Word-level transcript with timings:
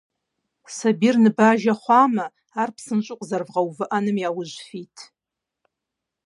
Сабийр 0.75 1.15
ныбажэ 1.23 1.73
хъуамэ, 1.81 2.25
ар 2.61 2.69
псынщӀэу 2.75 3.19
къэзэрывгъэувыӀэным 3.19 4.17
яужь 4.27 4.57
фит. 4.67 4.97